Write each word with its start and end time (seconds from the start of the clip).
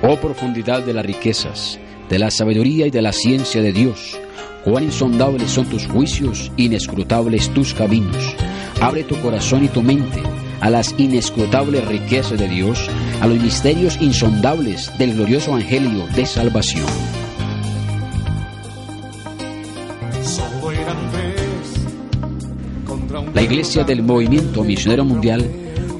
Oh 0.00 0.16
profundidad 0.16 0.82
de 0.84 0.94
las 0.94 1.04
riquezas, 1.04 1.78
de 2.08 2.20
la 2.20 2.30
sabiduría 2.30 2.86
y 2.86 2.90
de 2.90 3.02
la 3.02 3.12
ciencia 3.12 3.60
de 3.60 3.72
Dios, 3.72 4.16
cuán 4.64 4.84
insondables 4.84 5.50
son 5.50 5.66
tus 5.66 5.88
juicios, 5.88 6.52
inescrutables 6.56 7.52
tus 7.52 7.74
caminos. 7.74 8.36
Abre 8.80 9.02
tu 9.02 9.20
corazón 9.20 9.64
y 9.64 9.68
tu 9.68 9.82
mente 9.82 10.22
a 10.60 10.70
las 10.70 10.94
inescrutables 10.98 11.84
riquezas 11.86 12.38
de 12.38 12.48
Dios, 12.48 12.88
a 13.20 13.26
los 13.26 13.40
misterios 13.40 13.98
insondables 14.00 14.90
del 14.98 15.14
glorioso 15.14 15.50
Evangelio 15.50 16.06
de 16.14 16.26
salvación. 16.26 16.86
La 23.34 23.42
Iglesia 23.42 23.82
del 23.82 24.02
Movimiento 24.02 24.62
Misionero 24.62 25.04
Mundial, 25.04 25.44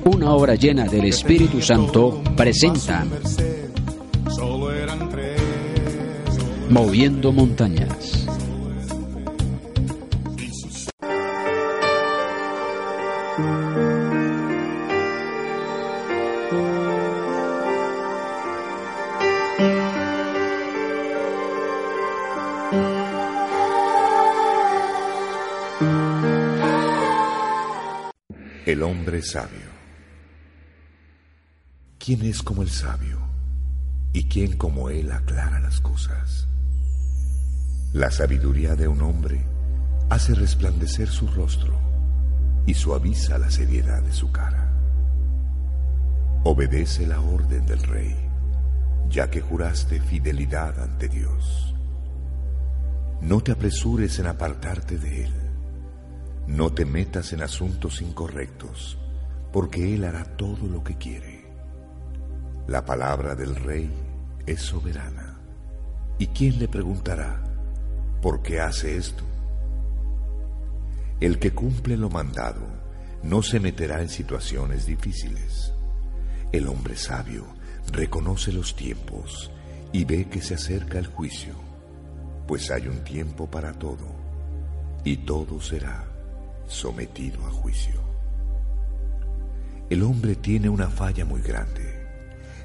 una 0.04 0.32
obra 0.32 0.54
llena 0.54 0.84
del 0.84 1.06
Espíritu 1.06 1.60
Santo, 1.60 2.22
presenta 2.36 3.04
Moviendo 6.70 7.32
Montañas. 7.32 8.26
El 28.66 28.82
hombre 28.82 29.22
sabio. 29.22 29.48
¿Quién 31.98 32.22
es 32.26 32.42
como 32.42 32.60
el 32.60 32.68
sabio? 32.68 33.18
¿Y 34.12 34.24
quién 34.24 34.58
como 34.58 34.90
él 34.90 35.10
aclara 35.10 35.60
las 35.60 35.80
cosas? 35.80 36.48
La 37.94 38.10
sabiduría 38.10 38.76
de 38.76 38.86
un 38.86 39.00
hombre 39.00 39.40
hace 40.10 40.34
resplandecer 40.34 41.08
su 41.08 41.26
rostro 41.26 41.72
y 42.66 42.74
suaviza 42.74 43.38
la 43.38 43.50
seriedad 43.50 44.02
de 44.02 44.12
su 44.12 44.30
cara. 44.30 44.70
Obedece 46.44 47.06
la 47.06 47.18
orden 47.22 47.64
del 47.64 47.82
rey, 47.82 48.14
ya 49.08 49.30
que 49.30 49.40
juraste 49.40 50.02
fidelidad 50.02 50.78
ante 50.78 51.08
Dios. 51.08 51.74
No 53.22 53.40
te 53.40 53.52
apresures 53.52 54.18
en 54.18 54.26
apartarte 54.26 54.98
de 54.98 55.24
él. 55.24 55.32
No 56.46 56.70
te 56.70 56.84
metas 56.84 57.32
en 57.32 57.40
asuntos 57.40 58.02
incorrectos, 58.02 58.98
porque 59.50 59.94
él 59.94 60.04
hará 60.04 60.24
todo 60.36 60.66
lo 60.66 60.84
que 60.84 60.98
quiere. 60.98 61.50
La 62.66 62.84
palabra 62.84 63.34
del 63.34 63.56
rey 63.56 63.90
es 64.44 64.60
soberana. 64.60 65.38
¿Y 66.18 66.26
quién 66.26 66.58
le 66.58 66.68
preguntará? 66.68 67.47
¿Por 68.22 68.42
qué 68.42 68.60
hace 68.60 68.96
esto? 68.96 69.22
El 71.20 71.38
que 71.38 71.52
cumple 71.52 71.96
lo 71.96 72.10
mandado 72.10 72.60
no 73.22 73.42
se 73.42 73.60
meterá 73.60 74.02
en 74.02 74.08
situaciones 74.08 74.86
difíciles. 74.86 75.72
El 76.50 76.66
hombre 76.66 76.96
sabio 76.96 77.46
reconoce 77.92 78.52
los 78.52 78.74
tiempos 78.74 79.50
y 79.92 80.04
ve 80.04 80.28
que 80.28 80.40
se 80.40 80.54
acerca 80.54 80.98
el 80.98 81.06
juicio, 81.06 81.54
pues 82.46 82.70
hay 82.70 82.88
un 82.88 83.04
tiempo 83.04 83.48
para 83.48 83.72
todo 83.72 84.06
y 85.04 85.18
todo 85.18 85.60
será 85.60 86.04
sometido 86.66 87.46
a 87.46 87.50
juicio. 87.50 88.00
El 89.90 90.02
hombre 90.02 90.34
tiene 90.36 90.68
una 90.68 90.88
falla 90.88 91.24
muy 91.24 91.40
grande. 91.40 92.06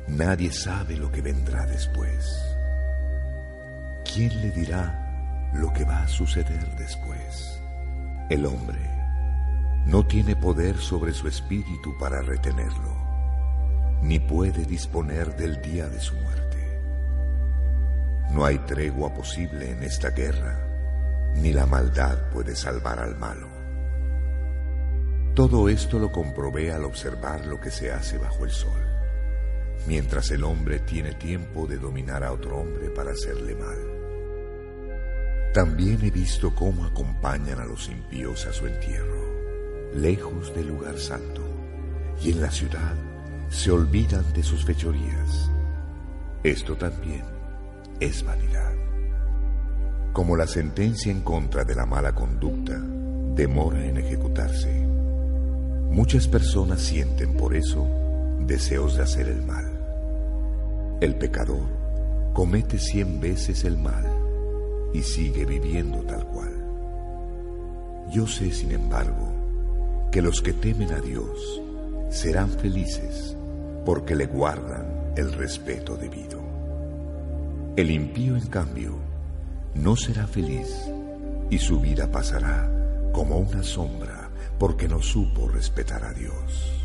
Nadie 0.07 0.51
sabe 0.51 0.97
lo 0.97 1.11
que 1.11 1.21
vendrá 1.21 1.65
después. 1.65 2.37
¿Quién 4.03 4.41
le 4.41 4.51
dirá 4.51 5.02
lo 5.53 5.71
que 5.71 5.85
va 5.85 6.03
a 6.03 6.07
suceder 6.07 6.75
después. 6.75 7.61
El 8.29 8.45
hombre 8.45 8.79
no 9.85 10.05
tiene 10.05 10.35
poder 10.35 10.77
sobre 10.77 11.13
su 11.13 11.27
espíritu 11.27 11.97
para 11.99 12.21
retenerlo, 12.21 12.95
ni 14.01 14.19
puede 14.19 14.65
disponer 14.65 15.35
del 15.35 15.61
día 15.61 15.89
de 15.89 15.99
su 15.99 16.15
muerte. 16.15 16.81
No 18.31 18.45
hay 18.45 18.57
tregua 18.59 19.13
posible 19.13 19.71
en 19.71 19.83
esta 19.83 20.09
guerra, 20.09 20.59
ni 21.35 21.51
la 21.51 21.65
maldad 21.65 22.29
puede 22.31 22.55
salvar 22.55 22.99
al 22.99 23.17
malo. 23.17 23.47
Todo 25.35 25.67
esto 25.67 25.99
lo 25.99 26.11
comprobé 26.11 26.71
al 26.71 26.85
observar 26.85 27.45
lo 27.45 27.59
que 27.59 27.71
se 27.71 27.91
hace 27.91 28.17
bajo 28.17 28.45
el 28.45 28.51
sol, 28.51 28.81
mientras 29.87 30.31
el 30.31 30.43
hombre 30.43 30.79
tiene 30.79 31.13
tiempo 31.13 31.67
de 31.67 31.77
dominar 31.77 32.23
a 32.23 32.31
otro 32.31 32.57
hombre 32.57 32.89
para 32.89 33.11
hacerle 33.11 33.55
mal. 33.55 34.02
También 35.53 35.99
he 36.01 36.09
visto 36.09 36.55
cómo 36.55 36.83
acompañan 36.83 37.59
a 37.59 37.65
los 37.65 37.87
impíos 37.87 38.47
a 38.47 38.53
su 38.53 38.65
entierro, 38.65 39.21
lejos 39.93 40.51
del 40.55 40.69
lugar 40.69 40.97
santo, 40.97 41.43
y 42.23 42.31
en 42.31 42.41
la 42.41 42.49
ciudad 42.49 42.95
se 43.49 43.69
olvidan 43.69 44.33
de 44.33 44.41
sus 44.41 44.65
fechorías. 44.65 45.51
Esto 46.43 46.75
también 46.75 47.21
es 47.99 48.25
vanidad. 48.25 48.73
Como 50.11 50.35
la 50.35 50.47
sentencia 50.47 51.11
en 51.11 51.21
contra 51.21 51.63
de 51.63 51.75
la 51.75 51.85
mala 51.85 52.15
conducta 52.15 52.79
demora 53.35 53.85
en 53.85 53.97
ejecutarse, 53.97 54.73
muchas 55.91 56.27
personas 56.27 56.81
sienten 56.81 57.37
por 57.37 57.55
eso 57.55 57.87
deseos 58.39 58.97
de 58.97 59.03
hacer 59.03 59.27
el 59.27 59.43
mal. 59.43 60.97
El 60.99 61.13
pecador 61.15 61.67
comete 62.33 62.79
cien 62.79 63.21
veces 63.21 63.65
el 63.65 63.77
mal 63.77 64.12
y 64.93 65.01
sigue 65.01 65.45
viviendo 65.45 65.99
tal 66.03 66.25
cual. 66.27 66.51
Yo 68.11 68.27
sé, 68.27 68.51
sin 68.51 68.71
embargo, 68.71 69.33
que 70.11 70.21
los 70.21 70.41
que 70.41 70.53
temen 70.53 70.91
a 70.93 71.01
Dios 71.01 71.61
serán 72.09 72.49
felices 72.49 73.35
porque 73.85 74.15
le 74.15 74.27
guardan 74.27 75.13
el 75.17 75.33
respeto 75.33 75.97
debido. 75.97 76.41
El 77.75 77.89
impío, 77.89 78.35
en 78.37 78.47
cambio, 78.47 78.95
no 79.73 79.95
será 79.95 80.27
feliz 80.27 80.69
y 81.49 81.57
su 81.57 81.79
vida 81.79 82.11
pasará 82.11 82.69
como 83.11 83.37
una 83.37 83.63
sombra 83.63 84.29
porque 84.59 84.87
no 84.87 85.01
supo 85.01 85.47
respetar 85.47 86.03
a 86.03 86.13
Dios. 86.13 86.82